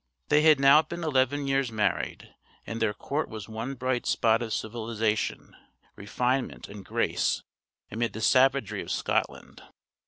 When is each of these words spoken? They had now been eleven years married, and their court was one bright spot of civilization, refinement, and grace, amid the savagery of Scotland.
They 0.29 0.41
had 0.41 0.59
now 0.59 0.81
been 0.81 1.03
eleven 1.03 1.45
years 1.47 1.71
married, 1.71 2.33
and 2.65 2.81
their 2.81 2.91
court 2.91 3.29
was 3.29 3.47
one 3.47 3.75
bright 3.75 4.07
spot 4.07 4.41
of 4.41 4.51
civilization, 4.51 5.55
refinement, 5.95 6.67
and 6.67 6.83
grace, 6.83 7.43
amid 7.91 8.13
the 8.13 8.21
savagery 8.21 8.81
of 8.81 8.89
Scotland. 8.89 9.61